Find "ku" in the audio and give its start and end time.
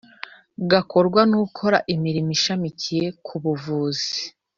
3.25-3.33